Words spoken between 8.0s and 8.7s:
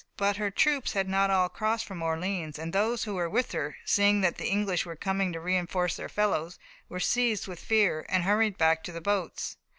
and hurried